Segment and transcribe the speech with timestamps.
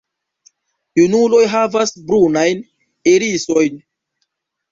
[0.99, 2.63] Junuloj havas brunajn
[3.13, 3.77] irisojn.